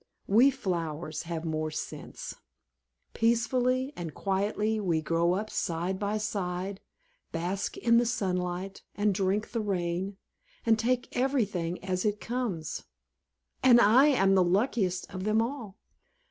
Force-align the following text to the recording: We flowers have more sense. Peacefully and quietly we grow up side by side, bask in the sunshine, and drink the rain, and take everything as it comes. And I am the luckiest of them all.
We 0.25 0.49
flowers 0.49 1.21
have 1.29 1.45
more 1.45 1.69
sense. 1.69 2.33
Peacefully 3.13 3.93
and 3.95 4.15
quietly 4.15 4.79
we 4.79 4.99
grow 4.99 5.33
up 5.33 5.51
side 5.51 5.99
by 5.99 6.17
side, 6.17 6.81
bask 7.31 7.77
in 7.77 7.97
the 7.99 8.05
sunshine, 8.07 8.71
and 8.95 9.13
drink 9.13 9.51
the 9.51 9.61
rain, 9.61 10.17
and 10.65 10.79
take 10.79 11.07
everything 11.15 11.83
as 11.85 12.03
it 12.03 12.19
comes. 12.19 12.85
And 13.61 13.79
I 13.79 14.07
am 14.07 14.33
the 14.33 14.43
luckiest 14.43 15.07
of 15.13 15.23
them 15.23 15.39
all. 15.39 15.77